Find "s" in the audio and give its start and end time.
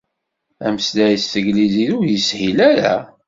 1.21-1.25